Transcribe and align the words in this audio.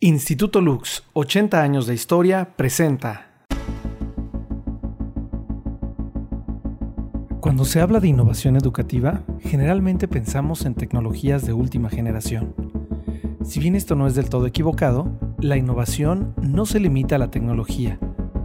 Instituto 0.00 0.60
Lux, 0.60 1.02
80 1.14 1.60
años 1.60 1.88
de 1.88 1.94
historia, 1.94 2.54
presenta. 2.54 3.32
Cuando 7.40 7.64
se 7.64 7.80
habla 7.80 7.98
de 7.98 8.06
innovación 8.06 8.54
educativa, 8.54 9.24
generalmente 9.40 10.06
pensamos 10.06 10.66
en 10.66 10.76
tecnologías 10.76 11.44
de 11.44 11.52
última 11.52 11.90
generación. 11.90 12.54
Si 13.42 13.58
bien 13.58 13.74
esto 13.74 13.96
no 13.96 14.06
es 14.06 14.14
del 14.14 14.28
todo 14.28 14.46
equivocado, 14.46 15.18
la 15.40 15.56
innovación 15.56 16.32
no 16.40 16.64
se 16.64 16.78
limita 16.78 17.16
a 17.16 17.18
la 17.18 17.32
tecnología. 17.32 17.98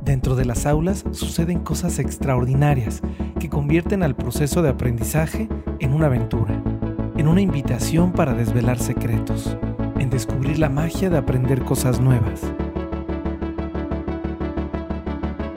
Dentro 0.03 0.35
de 0.35 0.45
las 0.45 0.65
aulas 0.65 1.05
suceden 1.11 1.59
cosas 1.59 1.99
extraordinarias 1.99 3.03
que 3.39 3.49
convierten 3.49 4.01
al 4.01 4.15
proceso 4.15 4.63
de 4.63 4.69
aprendizaje 4.69 5.47
en 5.79 5.93
una 5.93 6.07
aventura, 6.07 6.63
en 7.15 7.27
una 7.27 7.41
invitación 7.41 8.11
para 8.11 8.33
desvelar 8.33 8.79
secretos, 8.79 9.55
en 10.03 10.09
descubrir 10.09 10.59
la 10.59 10.69
magia 10.69 11.09
de 11.09 11.17
aprender 11.17 11.63
cosas 11.63 12.01
nuevas. 12.01 12.41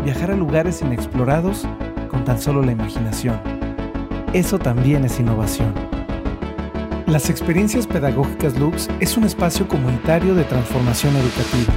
Viajar 0.04 0.30
a 0.30 0.37
lugares 0.37 0.82
inexplorados 0.82 1.66
con 2.09 2.24
tan 2.24 2.41
solo 2.41 2.62
la 2.62 2.70
imaginación. 2.70 3.40
Eso 4.32 4.59
también 4.60 5.04
es 5.04 5.18
innovación. 5.18 5.74
Las 7.06 7.28
experiencias 7.28 7.88
pedagógicas 7.88 8.56
Lux 8.56 8.88
es 9.01 9.16
un 9.16 9.24
espacio 9.24 9.66
comunitario 9.66 10.34
de 10.37 10.45
transformación 10.45 11.15
educativa, 11.16 11.74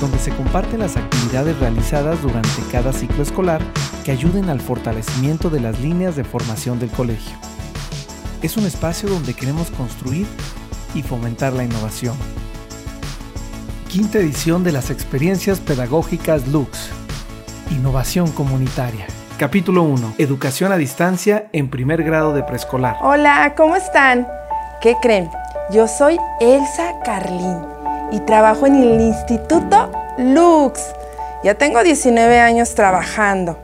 donde 0.00 0.18
se 0.18 0.30
comparten 0.30 0.80
las 0.80 0.96
actividades 0.96 1.58
realizadas 1.58 2.22
durante 2.22 2.62
cada 2.72 2.94
ciclo 2.94 3.22
escolar 3.22 3.60
que 4.04 4.12
ayuden 4.12 4.48
al 4.48 4.60
fortalecimiento 4.60 5.50
de 5.50 5.60
las 5.60 5.78
líneas 5.80 6.16
de 6.16 6.24
formación 6.24 6.78
del 6.78 6.90
colegio. 6.90 7.47
Es 8.40 8.56
un 8.56 8.66
espacio 8.66 9.08
donde 9.08 9.34
queremos 9.34 9.68
construir 9.72 10.24
y 10.94 11.02
fomentar 11.02 11.52
la 11.52 11.64
innovación. 11.64 12.16
Quinta 13.88 14.18
edición 14.18 14.62
de 14.62 14.70
las 14.70 14.90
experiencias 14.90 15.58
pedagógicas 15.58 16.46
Lux. 16.46 16.90
Innovación 17.72 18.30
comunitaria. 18.30 19.06
Capítulo 19.38 19.82
1. 19.82 20.14
Educación 20.18 20.70
a 20.70 20.76
distancia 20.76 21.48
en 21.52 21.68
primer 21.68 22.04
grado 22.04 22.32
de 22.32 22.44
preescolar. 22.44 22.96
Hola, 23.02 23.54
¿cómo 23.56 23.74
están? 23.74 24.28
¿Qué 24.80 24.94
creen? 25.02 25.28
Yo 25.72 25.88
soy 25.88 26.16
Elsa 26.40 26.94
Carlín 27.04 27.58
y 28.12 28.20
trabajo 28.20 28.68
en 28.68 28.76
el 28.76 29.00
Instituto 29.00 29.90
Lux. 30.16 30.80
Ya 31.42 31.54
tengo 31.54 31.82
19 31.82 32.38
años 32.38 32.76
trabajando. 32.76 33.58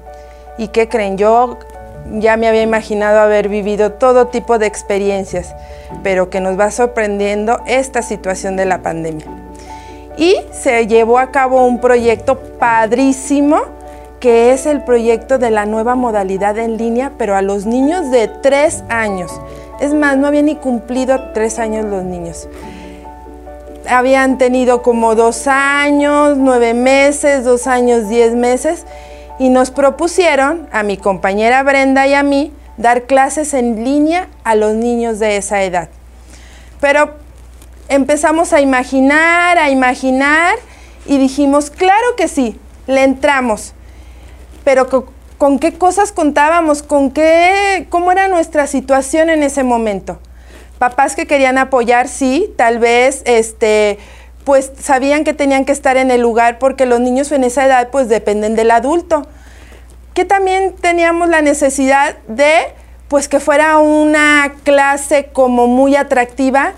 ¿Y 0.59 0.69
qué 0.69 0.89
creen? 0.89 1.17
Yo 1.17 1.61
ya 2.13 2.37
me 2.37 2.49
había 2.49 2.63
imaginado 2.63 3.21
haber 3.21 3.49
vivido 3.49 3.93
todo 3.93 4.27
tipo 4.27 4.59
de 4.59 4.67
experiencias, 4.67 5.55
pero 6.03 6.31
que 6.31 6.41
nos 6.41 6.59
va 6.59 6.71
sorprendiendo 6.71 7.61
esta 7.67 8.03
situación 8.03 8.57
de 8.57 8.67
la 8.67 8.83
pandemia. 8.83 9.27
Y 10.17 10.37
se 10.53 10.87
llevó 10.87 11.19
a 11.19 11.31
cabo 11.33 11.67
un 11.67 11.81
proyecto 11.81 12.39
padrísimo, 12.59 13.63
que 14.21 14.53
es 14.53 14.67
el 14.67 14.83
proyecto 14.83 15.39
de 15.39 15.51
la 15.51 15.67
nueva 15.67 15.97
modalidad 15.97 16.57
en 16.59 16.77
línea, 16.77 17.13
pero 17.19 17.37
a 17.37 17.43
los 17.43 17.67
niños 17.67 18.11
de 18.11 18.29
tres 18.29 18.85
años. 18.89 19.33
Es 19.81 19.93
más, 19.93 20.17
no 20.17 20.27
habían 20.27 20.47
ni 20.47 20.57
cumplido 20.57 21.33
tres 21.33 21.59
años 21.59 21.85
los 21.85 22.05
niños. 22.05 22.49
Habían 23.89 24.39
tenido 24.39 24.83
como 24.83 25.15
dos 25.15 25.47
años, 25.47 26.39
nueve 26.39 26.73
meses, 26.73 27.45
dos 27.45 27.67
años, 27.67 28.09
diez 28.09 28.35
meses 28.35 28.87
y 29.39 29.49
nos 29.49 29.71
propusieron, 29.71 30.69
a 30.73 30.83
mi 30.83 30.97
compañera 30.97 31.63
Brenda 31.63 32.07
y 32.07 32.15
a 32.15 32.23
mí, 32.23 32.53
dar 32.77 33.05
clases 33.05 33.55
en 33.55 33.85
línea 33.85 34.29
a 34.45 34.55
los 34.55 34.75
niños 34.75 35.19
de 35.19 35.37
esa 35.37 35.63
edad. 35.63 35.89
Pero 36.81 37.15
empezamos 37.89 38.53
a 38.53 38.61
imaginar, 38.61 39.59
a 39.59 39.71
imaginar 39.71 40.57
y 41.07 41.19
dijimos, 41.19 41.71
claro 41.71 42.17
que 42.17 42.29
sí, 42.29 42.59
le 42.87 43.03
entramos. 43.03 43.73
Pero 44.65 44.89
con, 45.39 45.59
qué 45.59 45.75
cosas 45.75 46.13
contábamos, 46.13 46.83
con 46.83 47.11
qué, 47.11 47.87
cómo 47.91 48.13
era 48.13 48.29
nuestra 48.29 48.67
situación 48.67 49.31
en 49.31 49.43
ese 49.43 49.63
momento. 49.63 50.19
Papás 50.79 51.15
que 51.15 51.27
querían 51.27 51.59
apoyar, 51.59 52.09
sí, 52.09 52.53
tal 52.57 52.79
vez 52.79 53.23
este 53.27 53.99
pues 54.45 54.73
sabían 54.79 55.25
que 55.25 55.33
tenían 55.35 55.65
que 55.65 55.73
estar 55.73 55.97
en 55.97 56.11
el 56.11 56.21
lugar 56.21 56.59
porque 56.59 56.87
los 56.87 57.01
niños 57.01 57.33
en 57.33 57.45
esa 57.45 57.67
edad 57.67 57.89
pues 57.91 58.09
dependen 58.09 58.55
del 58.55 58.71
adulto. 58.71 59.27
Que 60.13 60.25
también 60.25 60.75
teníamos 60.81 61.29
la 61.29 61.43
necesidad 61.43 62.17
de 62.29 62.53
pues 63.09 63.29
que 63.29 63.41
fuera 63.41 63.79
una 63.79 64.55
clase 64.63 65.31
como 65.33 65.67
muy 65.67 65.97
atractiva 65.97 66.73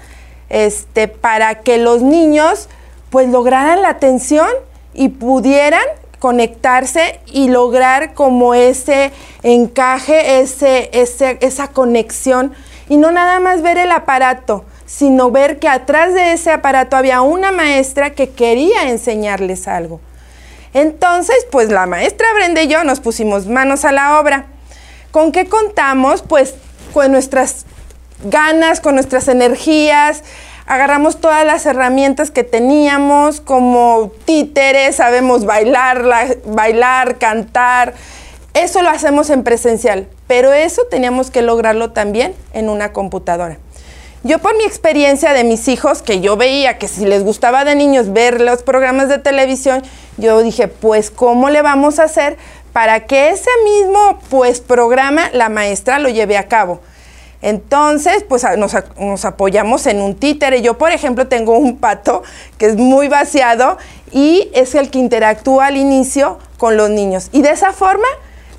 este, 0.48 1.08
para 1.08 1.60
que 1.60 1.78
los 1.78 2.02
niños 2.02 2.68
pues 3.10 3.28
lograran 3.28 3.82
la 3.82 3.90
atención 3.90 4.48
y 4.94 5.08
pudieran 5.08 5.84
conectarse 6.18 7.20
y 7.26 7.48
lograr 7.48 8.14
como 8.14 8.54
ese 8.54 9.12
encaje, 9.42 10.40
ese, 10.40 10.90
esa 10.92 11.68
conexión 11.68 12.54
y 12.88 12.96
no 12.96 13.12
nada 13.12 13.40
más 13.40 13.62
ver 13.62 13.78
el 13.78 13.92
aparato, 13.92 14.64
sino 14.86 15.30
ver 15.30 15.58
que 15.58 15.68
atrás 15.68 16.14
de 16.14 16.32
ese 16.32 16.50
aparato 16.50 16.96
había 16.96 17.20
una 17.20 17.52
maestra 17.52 18.10
que 18.10 18.30
quería 18.30 18.88
enseñarles 18.88 19.68
algo. 19.68 20.00
Entonces, 20.72 21.46
pues 21.50 21.70
la 21.70 21.86
maestra 21.86 22.26
Brenda 22.34 22.62
y 22.62 22.68
yo 22.68 22.84
nos 22.84 23.00
pusimos 23.00 23.46
manos 23.46 23.84
a 23.84 23.92
la 23.92 24.20
obra. 24.20 24.46
¿Con 25.10 25.32
qué 25.32 25.46
contamos? 25.46 26.22
Pues 26.22 26.54
con 26.92 27.12
nuestras 27.12 27.66
ganas, 28.24 28.80
con 28.80 28.94
nuestras 28.94 29.28
energías, 29.28 30.22
agarramos 30.66 31.20
todas 31.20 31.44
las 31.44 31.66
herramientas 31.66 32.30
que 32.30 32.44
teníamos, 32.44 33.40
como 33.40 34.12
títeres, 34.24 34.96
sabemos 34.96 35.44
bailar, 35.44 36.04
bailar, 36.46 37.18
cantar. 37.18 37.94
Eso 38.54 38.82
lo 38.82 38.90
hacemos 38.90 39.30
en 39.30 39.44
presencial, 39.44 40.08
pero 40.26 40.52
eso 40.52 40.82
teníamos 40.90 41.30
que 41.30 41.42
lograrlo 41.42 41.92
también 41.92 42.34
en 42.52 42.68
una 42.68 42.92
computadora. 42.92 43.58
Yo 44.26 44.40
por 44.40 44.56
mi 44.56 44.64
experiencia 44.64 45.32
de 45.32 45.44
mis 45.44 45.68
hijos, 45.68 46.02
que 46.02 46.20
yo 46.20 46.36
veía 46.36 46.78
que 46.78 46.88
si 46.88 47.06
les 47.06 47.22
gustaba 47.22 47.64
de 47.64 47.76
niños 47.76 48.12
ver 48.12 48.40
los 48.40 48.64
programas 48.64 49.08
de 49.08 49.18
televisión, 49.18 49.84
yo 50.16 50.42
dije, 50.42 50.66
pues, 50.66 51.12
¿cómo 51.12 51.48
le 51.48 51.62
vamos 51.62 52.00
a 52.00 52.04
hacer 52.04 52.36
para 52.72 53.06
que 53.06 53.30
ese 53.30 53.50
mismo, 53.62 54.18
pues, 54.28 54.60
programa 54.60 55.30
la 55.32 55.48
maestra 55.48 56.00
lo 56.00 56.08
lleve 56.08 56.36
a 56.36 56.48
cabo? 56.48 56.80
Entonces, 57.40 58.24
pues 58.28 58.44
nos, 58.58 58.74
nos, 58.98 59.24
apoyamos 59.24 59.86
en 59.86 60.00
un 60.00 60.16
títere. 60.16 60.60
Yo, 60.60 60.76
por 60.76 60.90
ejemplo, 60.90 61.28
tengo 61.28 61.56
un 61.56 61.76
pato 61.76 62.24
que 62.58 62.66
es 62.66 62.74
muy 62.74 63.06
vaciado 63.06 63.78
y 64.10 64.50
es 64.54 64.74
el 64.74 64.90
que 64.90 64.98
interactúa 64.98 65.66
al 65.66 65.76
inicio 65.76 66.40
con 66.58 66.76
los 66.76 66.90
niños. 66.90 67.28
Y 67.30 67.42
de 67.42 67.50
esa 67.50 67.72
forma 67.72 68.08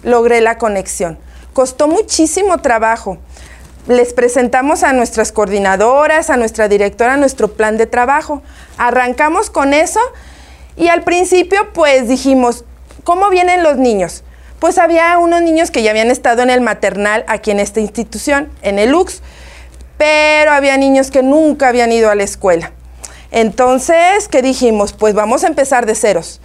logré 0.01 0.39
la 0.39 0.57
conexión. 0.57 1.17
Costó 1.51 1.89
muchísimo 1.89 2.59
trabajo 2.59 3.17
les 3.87 4.13
presentamos 4.13 4.83
a 4.83 4.93
nuestras 4.93 5.31
coordinadoras, 5.31 6.29
a 6.29 6.37
nuestra 6.37 6.67
directora, 6.67 7.17
nuestro 7.17 7.53
plan 7.53 7.77
de 7.77 7.85
trabajo. 7.85 8.41
Arrancamos 8.77 9.49
con 9.49 9.73
eso 9.73 9.99
y 10.75 10.89
al 10.89 11.03
principio 11.03 11.71
pues 11.73 12.07
dijimos, 12.07 12.65
¿cómo 13.03 13.29
vienen 13.29 13.63
los 13.63 13.77
niños? 13.77 14.23
Pues 14.59 14.77
había 14.77 15.17
unos 15.19 15.41
niños 15.41 15.71
que 15.71 15.83
ya 15.83 15.91
habían 15.91 16.11
estado 16.11 16.41
en 16.41 16.49
el 16.49 16.61
maternal 16.61 17.23
aquí 17.27 17.51
en 17.51 17.59
esta 17.59 17.79
institución, 17.79 18.49
en 18.61 18.79
el 18.79 18.93
UX, 18.93 19.21
pero 19.97 20.51
había 20.51 20.77
niños 20.77 21.11
que 21.11 21.23
nunca 21.23 21.69
habían 21.69 21.91
ido 21.91 22.09
a 22.09 22.15
la 22.15 22.23
escuela. 22.23 22.71
Entonces, 23.31 24.27
¿qué 24.29 24.41
dijimos? 24.41 24.93
Pues 24.93 25.13
vamos 25.13 25.43
a 25.43 25.47
empezar 25.47 25.85
de 25.85 25.95
ceros. 25.95 26.39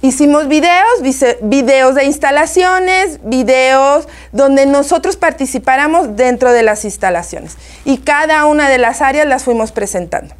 Hicimos 0.00 0.46
videos, 0.46 1.02
videos 1.42 1.96
de 1.96 2.04
instalaciones, 2.04 3.18
videos 3.24 4.06
donde 4.30 4.64
nosotros 4.64 5.16
participáramos 5.16 6.14
dentro 6.14 6.52
de 6.52 6.62
las 6.62 6.84
instalaciones 6.84 7.56
y 7.84 7.98
cada 7.98 8.46
una 8.46 8.68
de 8.68 8.78
las 8.78 9.02
áreas 9.02 9.26
las 9.26 9.42
fuimos 9.42 9.72
presentando. 9.72 10.36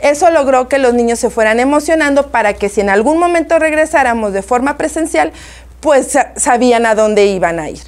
Eso 0.00 0.30
logró 0.30 0.68
que 0.68 0.78
los 0.78 0.94
niños 0.94 1.20
se 1.20 1.30
fueran 1.30 1.60
emocionando 1.60 2.32
para 2.32 2.54
que 2.54 2.68
si 2.68 2.80
en 2.80 2.88
algún 2.88 3.20
momento 3.20 3.60
regresáramos 3.60 4.32
de 4.32 4.42
forma 4.42 4.76
presencial, 4.76 5.32
pues 5.78 6.18
sabían 6.34 6.84
a 6.84 6.96
dónde 6.96 7.26
iban 7.26 7.60
a 7.60 7.70
ir. 7.70 7.82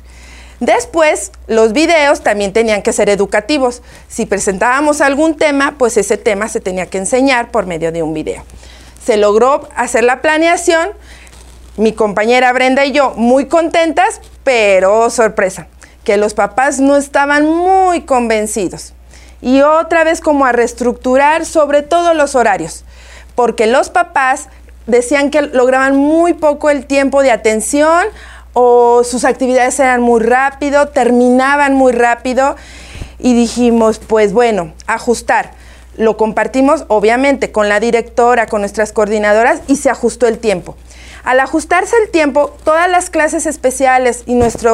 Después, 0.61 1.33
los 1.49 1.73
videos 1.73 2.23
también 2.23 2.53
tenían 2.53 2.83
que 2.83 2.93
ser 2.93 3.09
educativos. 3.09 3.83
Si 4.09 4.27
presentábamos 4.27 5.01
algún 5.01 5.37
tema, 5.37 5.75
pues 5.77 5.97
ese 5.97 6.19
tema 6.19 6.49
se 6.49 6.61
tenía 6.61 6.87
que 6.87 6.99
enseñar 6.99 7.51
por 7.51 7.67
medio 7.67 7.91
de 7.91 8.05
un 8.05 8.15
video 8.15 8.45
se 9.05 9.17
logró 9.17 9.69
hacer 9.77 10.05
la 10.05 10.21
planeación. 10.23 10.91
Mi 11.77 11.93
compañera 11.93 12.53
Brenda 12.53 12.85
y 12.85 12.93
yo 12.93 13.15
muy 13.17 13.47
contentas, 13.47 14.21
pero 14.45 15.09
sorpresa, 15.11 15.69
que 16.05 16.17
los 16.17 16.35
papás 16.35 16.81
no 16.81 16.97
estaban 16.97 17.47
muy 17.47 18.03
convencidos. 18.03 18.93
Y 19.41 19.63
otra 19.63 20.05
vez 20.05 20.21
como 20.21 20.45
a 20.45 20.53
reestructurar 20.53 21.47
sobre 21.47 21.83
todo 21.83 22.13
los 22.15 22.35
horarios, 22.35 22.85
porque 23.35 23.67
los 23.67 23.89
papás 23.89 24.49
decían 24.87 25.31
que 25.31 25.43
lograban 25.43 25.97
muy 25.97 26.35
poco 26.35 26.69
el 26.69 26.87
tiempo 26.87 27.23
de 27.23 27.31
atención 27.31 28.05
o 28.53 29.03
sus 29.05 29.25
actividades 29.25 29.79
eran 29.81 30.03
muy 30.03 30.21
rápido, 30.21 30.89
terminaban 30.89 31.75
muy 31.75 31.93
rápido 31.93 32.57
y 33.19 33.35
dijimos, 33.35 33.99
pues 33.99 34.33
bueno, 34.33 34.73
ajustar. 34.87 35.53
Lo 36.01 36.17
compartimos 36.17 36.87
obviamente 36.89 37.53
con 37.53 37.69
la 37.69 37.79
directora, 37.79 38.47
con 38.47 38.63
nuestras 38.63 38.91
coordinadoras 38.91 39.61
y 39.67 39.77
se 39.77 39.91
ajustó 39.91 40.27
el 40.27 40.39
tiempo. 40.39 40.75
Al 41.25 41.41
ajustarse 41.41 41.95
el 42.03 42.11
tiempo, 42.11 42.57
todas 42.65 42.89
las 42.89 43.11
clases 43.11 43.45
especiales 43.45 44.23
y 44.25 44.33
nuestra 44.33 44.73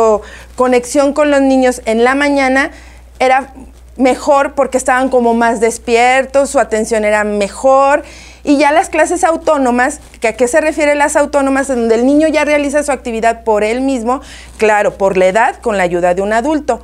conexión 0.55 1.15
con 1.15 1.33
los 1.33 1.41
niños 1.41 1.83
en 1.85 2.05
la 2.05 2.15
mañana 2.15 2.71
era 3.19 3.53
mejor 3.97 4.55
porque 4.55 4.79
estaban 4.79 5.09
como 5.09 5.35
más 5.35 5.59
despiertos, 5.59 6.51
su 6.51 6.61
atención 6.61 7.05
era 7.05 7.25
mejor. 7.25 8.05
Y 8.45 8.59
ya 8.59 8.71
las 8.71 8.89
clases 8.89 9.25
autónomas, 9.25 9.99
a 10.25 10.33
qué 10.35 10.47
se 10.47 10.61
refiere 10.61 10.95
las 10.95 11.17
autónomas, 11.17 11.67
donde 11.67 11.97
el 11.97 12.07
niño 12.07 12.29
ya 12.29 12.45
realiza 12.45 12.85
su 12.85 12.93
actividad 12.93 13.43
por 13.43 13.65
él 13.65 13.81
mismo, 13.81 14.21
claro, 14.59 14.97
por 14.97 15.17
la 15.17 15.27
edad, 15.27 15.57
con 15.57 15.77
la 15.77 15.83
ayuda 15.83 16.15
de 16.15 16.23
un 16.23 16.33
adulto. 16.33 16.81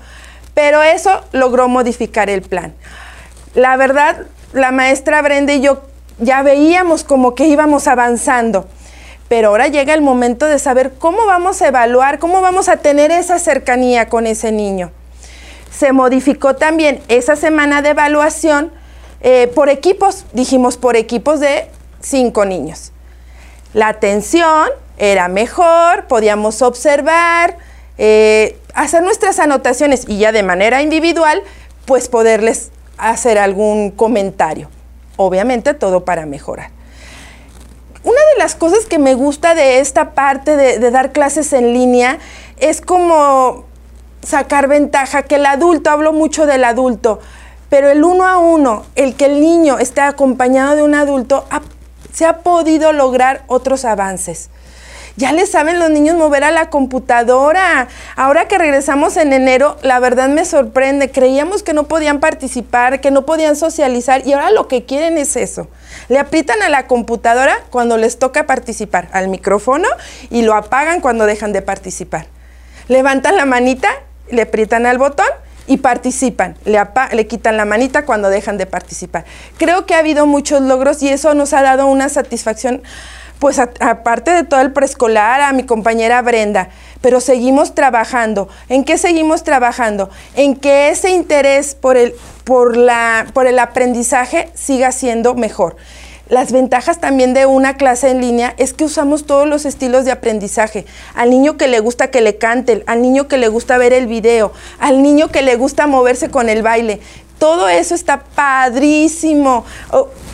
Pero 0.52 0.82
eso 0.82 1.20
logró 1.30 1.68
modificar 1.68 2.28
el 2.28 2.42
plan. 2.42 2.74
La 3.54 3.76
verdad, 3.76 4.26
la 4.52 4.70
maestra 4.72 5.22
Brenda 5.22 5.52
y 5.52 5.60
yo 5.60 5.82
ya 6.18 6.42
veíamos 6.42 7.04
como 7.04 7.34
que 7.34 7.46
íbamos 7.46 7.88
avanzando 7.88 8.66
pero 9.32 9.48
ahora 9.48 9.68
llega 9.68 9.94
el 9.94 10.02
momento 10.02 10.44
de 10.44 10.58
saber 10.58 10.92
cómo 10.98 11.24
vamos 11.24 11.62
a 11.62 11.68
evaluar, 11.68 12.18
cómo 12.18 12.42
vamos 12.42 12.68
a 12.68 12.76
tener 12.76 13.10
esa 13.10 13.38
cercanía 13.38 14.10
con 14.10 14.26
ese 14.26 14.52
niño. 14.52 14.90
Se 15.70 15.92
modificó 15.92 16.54
también 16.56 17.00
esa 17.08 17.34
semana 17.34 17.80
de 17.80 17.88
evaluación 17.88 18.70
eh, 19.22 19.50
por 19.54 19.70
equipos, 19.70 20.26
dijimos 20.34 20.76
por 20.76 20.96
equipos 20.96 21.40
de 21.40 21.66
cinco 22.02 22.44
niños. 22.44 22.92
La 23.72 23.88
atención 23.88 24.68
era 24.98 25.28
mejor, 25.28 26.08
podíamos 26.08 26.60
observar, 26.60 27.56
eh, 27.96 28.58
hacer 28.74 29.02
nuestras 29.02 29.38
anotaciones 29.38 30.04
y 30.06 30.18
ya 30.18 30.30
de 30.32 30.42
manera 30.42 30.82
individual, 30.82 31.42
pues 31.86 32.10
poderles 32.10 32.70
hacer 32.98 33.38
algún 33.38 33.90
comentario. 33.90 34.68
Obviamente 35.16 35.74
todo 35.74 36.04
para 36.04 36.26
mejorar. 36.26 36.70
Una 38.04 38.20
de 38.32 38.38
las 38.38 38.54
cosas 38.56 38.86
que 38.86 38.98
me 38.98 39.14
gusta 39.14 39.54
de 39.54 39.78
esta 39.78 40.10
parte 40.12 40.56
de, 40.56 40.90
dar 40.90 41.12
clases 41.12 41.52
en 41.52 41.72
línea 41.72 42.18
es 42.58 42.80
como 42.80 43.64
sacar 44.22 44.66
ventaja, 44.66 45.22
que 45.22 45.36
el 45.36 45.46
adulto, 45.46 45.90
hablo 45.90 46.12
mucho 46.12 46.46
del 46.46 46.64
adulto, 46.64 47.20
pero 47.68 47.88
el 47.88 48.02
uno 48.02 48.26
a 48.26 48.38
uno, 48.38 48.84
el 48.96 49.14
que 49.14 49.26
el 49.26 49.40
niño 49.40 49.78
esté 49.78 50.00
acompañado 50.00 50.74
de 50.74 50.82
un 50.82 50.94
adulto, 50.94 51.44
se 52.12 52.26
ha 52.26 52.38
podido 52.38 52.92
lograr 52.92 53.44
otros 53.46 53.84
avances. 53.84 54.50
Ya 55.16 55.32
le 55.32 55.46
saben 55.46 55.78
los 55.78 55.90
niños 55.90 56.16
mover 56.16 56.42
a 56.44 56.50
la 56.50 56.70
computadora. 56.70 57.88
Ahora 58.16 58.48
que 58.48 58.56
regresamos 58.56 59.16
en 59.16 59.32
enero, 59.32 59.76
la 59.82 59.98
verdad 59.98 60.28
me 60.28 60.44
sorprende. 60.44 61.10
Creíamos 61.10 61.62
que 61.62 61.74
no 61.74 61.84
podían 61.84 62.18
participar, 62.18 63.00
que 63.00 63.10
no 63.10 63.26
podían 63.26 63.54
socializar 63.56 64.26
y 64.26 64.32
ahora 64.32 64.50
lo 64.50 64.68
que 64.68 64.84
quieren 64.84 65.18
es 65.18 65.36
eso. 65.36 65.68
Le 66.08 66.18
aprietan 66.18 66.62
a 66.62 66.70
la 66.70 66.86
computadora 66.86 67.54
cuando 67.70 67.98
les 67.98 68.18
toca 68.18 68.46
participar, 68.46 69.08
al 69.12 69.28
micrófono 69.28 69.88
y 70.30 70.42
lo 70.42 70.54
apagan 70.54 71.00
cuando 71.00 71.26
dejan 71.26 71.52
de 71.52 71.60
participar. 71.60 72.26
Levantan 72.88 73.36
la 73.36 73.44
manita, 73.44 73.88
le 74.30 74.42
aprietan 74.42 74.86
al 74.86 74.96
botón 74.96 75.26
y 75.66 75.76
participan. 75.76 76.56
Le, 76.64 76.80
le, 77.12 77.26
quitan 77.26 77.56
la 77.56 77.64
manita 77.64 78.04
cuando 78.04 78.30
dejan 78.30 78.56
de 78.56 78.66
participar. 78.66 79.24
Creo 79.58 79.86
que 79.86 79.94
ha 79.94 79.98
habido 79.98 80.26
muchos 80.26 80.62
logros 80.62 81.02
y 81.02 81.08
eso 81.08 81.34
nos 81.34 81.52
ha 81.52 81.62
dado 81.62 81.86
una 81.86 82.08
satisfacción 82.08 82.82
pues 83.42 83.58
aparte 83.58 84.30
de 84.30 84.44
todo 84.44 84.60
el 84.60 84.70
preescolar, 84.72 85.40
a 85.40 85.52
mi 85.52 85.64
compañera 85.64 86.22
Brenda, 86.22 86.68
pero 87.00 87.20
seguimos 87.20 87.74
trabajando. 87.74 88.48
¿En 88.68 88.84
qué 88.84 88.98
seguimos 88.98 89.42
trabajando? 89.42 90.10
En 90.36 90.54
que 90.54 90.90
ese 90.90 91.10
interés 91.10 91.74
por 91.74 91.96
el, 91.96 92.14
por 92.44 92.76
la, 92.76 93.26
por 93.34 93.48
el 93.48 93.58
aprendizaje 93.58 94.48
siga 94.54 94.92
siendo 94.92 95.34
mejor. 95.34 95.74
Las 96.28 96.52
ventajas 96.52 97.00
también 97.00 97.34
de 97.34 97.46
una 97.46 97.76
clase 97.76 98.10
en 98.10 98.20
línea 98.20 98.54
es 98.58 98.74
que 98.74 98.84
usamos 98.84 99.26
todos 99.26 99.48
los 99.48 99.66
estilos 99.66 100.04
de 100.04 100.12
aprendizaje. 100.12 100.86
Al 101.16 101.30
niño 101.30 101.56
que 101.56 101.66
le 101.66 101.80
gusta 101.80 102.12
que 102.12 102.20
le 102.20 102.36
canten, 102.36 102.84
al 102.86 103.02
niño 103.02 103.26
que 103.26 103.38
le 103.38 103.48
gusta 103.48 103.76
ver 103.76 103.92
el 103.92 104.06
video, 104.06 104.52
al 104.78 105.02
niño 105.02 105.32
que 105.32 105.42
le 105.42 105.56
gusta 105.56 105.88
moverse 105.88 106.30
con 106.30 106.48
el 106.48 106.62
baile. 106.62 107.00
Todo 107.40 107.68
eso 107.68 107.96
está 107.96 108.22
padrísimo. 108.22 109.64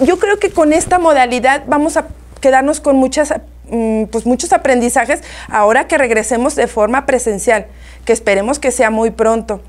Yo 0.01 0.19
creo 0.19 0.39
que 0.39 0.51
con 0.51 0.75
esta 0.75 0.99
modalidad 0.99 1.63
vamos 1.67 1.97
a 1.97 2.09
quedarnos 2.41 2.81
con 2.81 2.97
muchas, 2.97 3.35
mm, 3.71 4.05
pues 4.05 4.27
muchos 4.27 4.53
aprendizajes 4.53 5.23
ahora 5.49 5.87
que 5.87 5.99
regresemos 5.99 6.55
de 6.55 6.67
forma 6.67 7.07
presencial, 7.07 7.67
que 8.05 8.13
esperemos 8.13 8.59
que 8.59 8.71
sea 8.71 8.91
muy 8.91 9.11
pronto. 9.11 9.61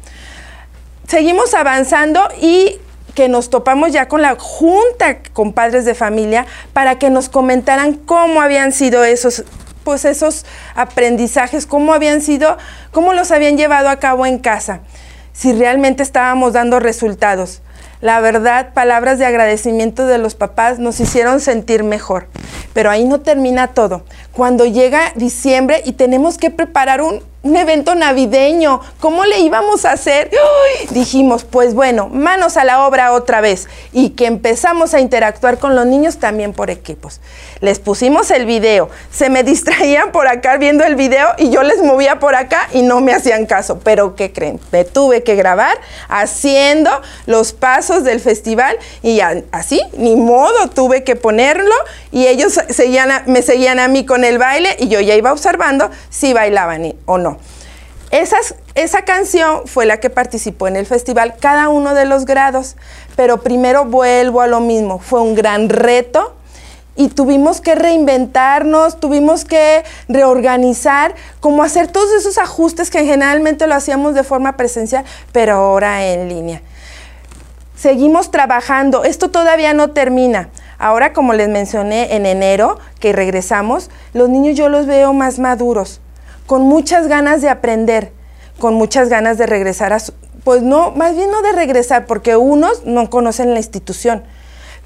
Seguimos 1.08 1.54
avanzando 1.54 2.22
y 2.42 2.80
que 3.16 3.28
nos 3.28 3.50
topamos 3.50 3.92
ya 3.92 4.08
con 4.08 4.22
la 4.22 4.36
junta 4.40 5.18
con 5.34 5.54
padres 5.54 5.84
de 5.84 5.96
familia 5.96 6.46
para 6.72 7.00
que 7.00 7.10
nos 7.10 7.30
comentaran 7.30 7.96
cómo 7.96 8.42
habían 8.42 8.72
sido 8.72 9.04
esos 9.04 9.44
pues 9.84 10.06
esos 10.06 10.46
aprendizajes, 10.76 11.66
cómo 11.66 11.94
habían 11.94 12.22
sido, 12.22 12.58
cómo 12.92 13.14
los 13.14 13.32
habían 13.32 13.58
llevado 13.58 13.90
a 13.90 13.96
cabo 13.96 14.26
en 14.26 14.38
casa, 14.38 14.82
si 15.34 15.52
realmente 15.52 16.04
estábamos 16.04 16.54
dando 16.54 16.80
resultados. 16.80 17.62
La 18.02 18.22
verdad, 18.22 18.74
palabras 18.74 19.20
de 19.20 19.26
agradecimiento 19.26 20.06
de 20.06 20.18
los 20.18 20.34
papás 20.34 20.80
nos 20.80 21.02
hicieron 21.02 21.42
sentir 21.42 21.84
mejor. 21.84 22.28
Pero 22.74 22.90
ahí 22.90 23.04
no 23.04 23.20
termina 23.20 23.68
todo. 23.68 24.06
Cuando 24.32 24.66
llega 24.66 25.12
diciembre 25.16 25.82
y 25.86 25.94
tenemos 25.94 26.38
que 26.38 26.50
preparar 26.50 27.02
un, 27.02 27.22
evento 27.44 27.96
navideño, 27.96 28.82
¿cómo 29.00 29.26
le 29.26 29.40
íbamos 29.40 29.86
a 29.86 29.94
hacer? 29.94 30.30
Dijimos, 30.92 31.46
pues 31.46 31.74
bueno, 31.74 32.10
manos 32.10 32.58
a 32.58 32.66
la 32.66 32.86
obra 32.86 33.14
otra 33.14 33.42
vez 33.42 33.68
y 33.94 34.10
que 34.12 34.26
empezamos 34.26 34.94
a 34.94 35.00
interactuar 35.00 35.58
con 35.58 35.76
los 35.76 35.86
niños 35.86 36.18
también 36.18 36.54
por 36.54 36.70
equipos. 36.70 37.22
Les 37.62 37.80
pusimos 37.80 38.32
el 38.32 38.46
video, 38.46 38.90
se 39.12 39.30
me 39.30 39.44
distraían 39.50 40.12
por 40.12 40.28
acá 40.28 40.58
viendo 40.58 40.84
el 40.84 40.96
video 40.96 41.30
y 41.38 41.50
yo 41.50 41.64
les 41.64 41.82
movía 41.82 42.20
por 42.20 42.36
acá 42.36 42.68
y 42.74 42.82
no 42.82 43.00
me 43.02 43.14
hacían 43.14 43.46
caso. 43.46 43.80
Pero 43.80 44.16
¿qué 44.16 44.34
creen? 44.34 44.60
Me 44.72 44.84
tuve 44.84 45.24
que 45.24 45.36
grabar 45.36 45.78
haciendo 46.08 46.92
los 47.26 47.54
pasos 47.54 48.04
del 48.04 48.20
festival 48.20 48.78
y 49.02 49.22
así, 49.52 49.82
ni 49.98 50.16
modo, 50.16 50.70
tuve 50.70 51.04
que 51.04 51.16
ponerlo 51.16 51.76
y 52.12 52.28
ellos 52.28 52.60
me 53.26 53.42
seguían 53.42 53.80
a 53.80 53.88
mí 53.88 54.06
con 54.06 54.24
el 54.24 54.38
baile 54.38 54.76
y 54.80 54.88
yo 54.90 55.00
ya 55.00 55.16
iba 55.16 55.32
observando 55.32 55.90
si 56.10 56.34
bailaban 56.34 56.94
o 57.06 57.18
no. 57.18 57.39
Esa 58.12 59.02
canción 59.04 59.68
fue 59.68 59.86
la 59.86 60.00
que 60.00 60.10
participó 60.10 60.68
en 60.68 60.76
el 60.76 60.86
festival, 60.86 61.36
cada 61.40 61.70
uno 61.70 61.94
de 61.94 62.06
los 62.06 62.26
grados, 62.26 62.76
pero 63.16 63.42
primero 63.42 63.86
vuelvo 63.86 64.42
a 64.42 64.48
lo 64.48 64.60
mismo, 64.60 65.00
fue 65.00 65.22
un 65.22 65.36
gran 65.36 65.70
reto 65.70 66.36
y 66.96 67.08
tuvimos 67.08 67.62
que 67.62 67.76
reinventarnos, 67.76 69.00
tuvimos 69.00 69.46
que 69.46 69.84
reorganizar, 70.10 71.16
como 71.40 71.64
hacer 71.64 71.88
todos 71.88 72.12
esos 72.12 72.38
ajustes 72.38 72.90
que 72.90 73.06
generalmente 73.06 73.68
lo 73.68 73.76
hacíamos 73.76 74.16
de 74.16 74.24
forma 74.24 74.58
presencial, 74.58 75.06
pero 75.32 75.54
ahora 75.54 76.06
en 76.06 76.28
línea. 76.28 76.62
Seguimos 77.78 78.32
trabajando, 78.32 79.06
esto 79.06 79.30
todavía 79.30 79.74
no 79.74 79.92
termina. 79.92 80.50
Ahora, 80.78 81.14
como 81.14 81.34
les 81.34 81.48
mencioné 81.48 82.16
en 82.16 82.26
enero, 82.26 82.80
que 83.00 83.14
regresamos, 83.14 83.90
los 84.14 84.28
niños 84.28 84.58
yo 84.58 84.68
los 84.68 84.86
veo 84.86 85.14
más 85.14 85.40
maduros, 85.40 86.02
con 86.50 86.64
muchas 86.64 87.08
ganas 87.08 87.44
de 87.44 87.50
aprender, 87.50 88.12
con 88.58 88.74
muchas 88.74 89.08
ganas 89.08 89.38
de 89.38 89.46
regresar 89.46 89.94
a 89.94 90.00
su, 90.00 90.14
pues 90.44 90.64
no, 90.64 90.90
más 90.90 91.16
bien 91.16 91.30
no 91.30 91.44
de 91.44 91.52
regresar, 91.52 92.08
porque 92.08 92.38
unos 92.38 92.88
no 92.88 93.08
conocen 93.12 93.54
la 93.54 93.60
institución, 93.60 94.24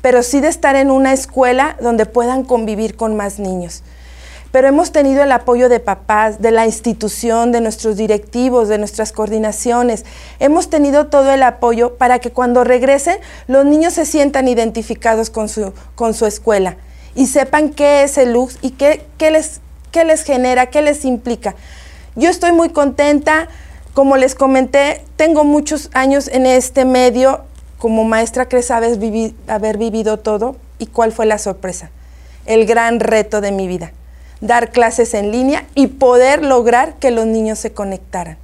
pero 0.02 0.24
sí 0.24 0.42
de 0.42 0.50
estar 0.50 0.76
en 0.76 0.92
una 0.92 1.14
escuela 1.14 1.78
donde 1.80 2.06
puedan 2.06 2.44
convivir 2.44 2.98
con 2.98 3.16
más 3.16 3.40
niños 3.40 3.82
pero 4.52 4.68
hemos 4.68 4.92
tenido 4.92 5.24
el 5.24 5.32
apoyo 5.32 5.68
de 5.68 5.80
papás, 5.80 6.40
de 6.40 6.52
la 6.52 6.68
institución, 6.68 7.52
de 7.52 7.60
nuestros 7.60 7.98
directivos, 7.98 8.68
de 8.70 8.78
nuestras 8.78 9.12
coordinaciones. 9.12 10.06
Hemos 10.38 10.70
tenido 10.70 11.08
todo 11.08 11.32
el 11.32 11.42
apoyo 11.42 11.96
para 11.96 12.20
que 12.20 12.30
cuando 12.30 12.64
regresen 12.64 13.18
los 13.48 13.66
niños 13.66 13.94
se 13.94 14.06
sientan 14.06 14.48
identificados 14.48 15.32
con 15.32 15.50
su, 15.50 15.74
con 15.96 16.14
su 16.14 16.28
escuela 16.28 16.78
y 17.16 17.26
sepan 17.26 17.72
qué 17.72 18.04
es 18.04 18.20
el 18.20 18.34
Lux 18.34 18.60
y 18.62 18.72
qué, 18.72 19.02
les, 19.32 19.60
qué 19.94 20.04
les 20.04 20.24
genera, 20.24 20.66
qué 20.66 20.82
les 20.82 21.06
implica. 21.06 21.56
Yo 22.16 22.30
estoy 22.30 22.52
muy 22.52 22.70
contenta, 22.70 23.48
como 23.94 24.18
les 24.18 24.36
comenté, 24.36 25.06
tengo 25.16 25.46
muchos 25.46 25.90
años 25.94 26.28
en 26.28 26.46
este 26.46 26.84
medio, 26.84 27.46
como 27.78 28.04
maestra 28.04 28.50
que 28.50 28.62
sabes 28.62 29.00
haber 29.48 29.78
vivido 29.78 30.20
todo 30.20 30.58
y 30.80 30.88
cuál 30.88 31.14
fue 31.14 31.26
la 31.26 31.38
sorpresa, 31.38 31.92
el 32.46 32.66
gran 32.66 33.00
reto 33.00 33.40
de 33.40 33.54
mi 33.54 33.70
vida 33.70 33.94
dar 34.44 34.72
clases 34.72 35.14
en 35.14 35.32
línea 35.32 35.66
y 35.74 35.88
poder 35.88 36.44
lograr 36.44 36.96
que 36.96 37.12
los 37.12 37.26
niños 37.26 37.60
se 37.60 37.72
conectaran. 37.72 38.38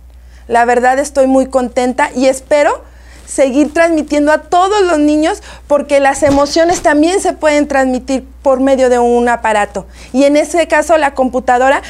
La 0.48 0.63
verdad 0.63 0.98
estoy 0.98 1.27
muy 1.27 1.48
contenta 1.48 2.10
y 2.15 2.27
espero 2.27 2.84
seguir 3.29 3.74
transmitiendo 3.74 4.31
a 4.31 4.39
todos 4.39 4.81
los 4.81 4.98
niños 4.98 5.43
porque 5.67 6.00
las 6.00 6.24
emociones 6.24 6.81
también 6.81 7.21
se 7.21 7.33
pueden 7.33 7.67
transmitir 7.67 8.25
por 8.41 8.59
medio 8.59 8.89
de 8.89 9.00
un 9.00 9.29
aparato. 9.29 9.86
Y 10.13 10.24
en 10.24 10.36
ese 10.36 10.67
caso 10.67 10.98
la 10.98 11.13
computadora 11.13 11.81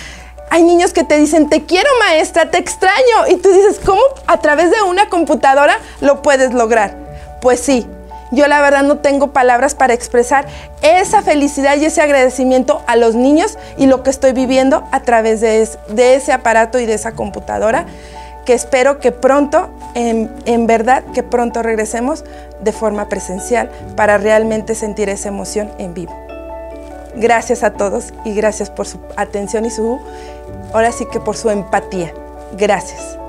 Hay 0.51 0.63
niños 0.63 0.93
que 0.93 1.03
te 1.03 1.15
dicen, 1.15 1.47
te 1.47 1.65
quiero 1.65 1.87
maestra, 1.99 2.49
te 2.49 2.57
extraño. 2.57 3.27
Y 3.29 3.35
tú 3.35 3.49
dices, 3.49 3.79
¿cómo 3.85 4.01
a 4.25 4.39
través 4.39 4.71
de 4.71 4.81
una 4.81 5.07
computadora 5.07 5.77
lo 6.01 6.23
puedes 6.23 6.55
lograr? 6.55 6.97
Pues 7.39 7.59
sí, 7.59 7.85
yo 8.31 8.47
la 8.47 8.61
verdad 8.61 8.83
no 8.83 8.97
tengo 8.97 9.31
palabras 9.33 9.75
para 9.75 9.93
expresar 9.93 10.45
esa 10.81 11.21
felicidad 11.21 11.77
y 11.77 11.85
ese 11.85 12.01
agradecimiento 12.01 12.81
a 12.87 12.95
los 12.95 13.15
niños 13.15 13.57
y 13.77 13.87
lo 13.87 14.03
que 14.03 14.09
estoy 14.09 14.33
viviendo 14.33 14.87
a 14.91 15.01
través 15.01 15.41
de, 15.41 15.67
ese 16.13 16.31
aparato 16.31 16.79
y 16.79 16.85
de 16.85 16.93
esa 16.93 17.13
computadora, 17.13 17.85
que 18.49 18.55
espero 18.55 18.97
que 18.97 19.11
pronto, 19.11 19.69
en, 19.93 20.27
en 20.45 20.65
verdad, 20.65 21.03
que 21.13 21.21
pronto 21.21 21.61
regresemos 21.61 22.25
de 22.63 22.71
forma 22.71 23.07
presencial 23.07 23.69
para 23.95 24.17
realmente 24.17 24.73
sentir 24.73 25.07
esa 25.07 25.27
emoción 25.27 25.69
en 25.77 25.93
vivo. 25.93 26.19
Gracias 27.15 27.61
a 27.61 27.73
todos 27.73 28.11
y 28.25 28.33
gracias 28.33 28.71
por 28.71 28.87
su 28.87 28.97
atención 29.17 29.65
y 29.65 29.69
su, 29.69 30.01
ahora 30.73 30.91
sí 30.91 31.05
que 31.11 31.19
por 31.19 31.37
su 31.37 31.51
empatía. 31.51 32.11
Gracias. 32.57 33.19